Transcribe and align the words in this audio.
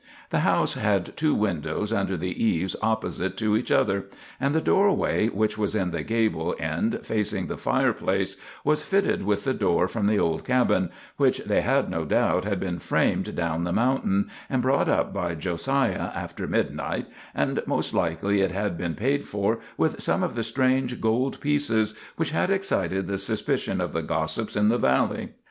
The 0.31 0.39
house 0.39 0.73
had 0.73 1.15
two 1.15 1.35
windows 1.35 1.93
under 1.93 2.17
the 2.17 2.43
eaves 2.43 2.75
opposite 2.81 3.37
to 3.37 3.55
each 3.55 3.69
other; 3.69 4.05
and 4.39 4.55
the 4.55 4.59
doorway, 4.59 5.27
which 5.27 5.59
was 5.59 5.75
in 5.75 5.91
the 5.91 6.01
gable 6.01 6.55
end 6.59 7.01
facing 7.03 7.45
the 7.45 7.55
fireplace, 7.55 8.35
was 8.63 8.81
fitted 8.81 9.21
with 9.21 9.43
the 9.43 9.53
door 9.53 9.87
from 9.87 10.07
the 10.07 10.17
old 10.17 10.43
cabin, 10.43 10.89
which 11.17 11.43
they 11.43 11.61
had 11.61 11.87
no 11.87 12.03
doubt 12.03 12.45
had 12.45 12.59
been 12.59 12.79
framed 12.79 13.35
down 13.35 13.63
the 13.63 13.71
mountain, 13.71 14.31
and 14.49 14.63
brought 14.63 14.89
up 14.89 15.13
by 15.13 15.35
Josiah 15.35 16.09
after 16.15 16.47
midnight, 16.47 17.05
and 17.35 17.61
most 17.67 17.93
likely 17.93 18.41
it 18.41 18.49
had 18.49 18.79
been 18.79 18.95
paid 18.95 19.27
for 19.27 19.59
with 19.77 20.01
some 20.01 20.23
of 20.23 20.33
the 20.33 20.41
strange 20.41 20.99
gold 20.99 21.39
pieces 21.41 21.93
which 22.15 22.31
had 22.31 22.49
excited 22.49 23.07
the 23.07 23.19
suspicion 23.19 23.79
of 23.79 23.93
the 23.93 24.01
gossips 24.01 24.55
in 24.55 24.69
the 24.69 24.79
valley. 24.79 25.33